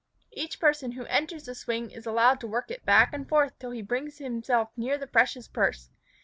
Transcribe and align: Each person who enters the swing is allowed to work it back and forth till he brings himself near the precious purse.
Each 0.31 0.59
person 0.59 0.93
who 0.93 1.05
enters 1.05 1.45
the 1.45 1.53
swing 1.53 1.91
is 1.91 2.07
allowed 2.07 2.39
to 2.39 2.47
work 2.47 2.71
it 2.71 2.83
back 2.87 3.13
and 3.13 3.29
forth 3.29 3.59
till 3.59 3.69
he 3.69 3.83
brings 3.83 4.17
himself 4.17 4.71
near 4.75 4.97
the 4.97 5.05
precious 5.05 5.47
purse. 5.47 5.91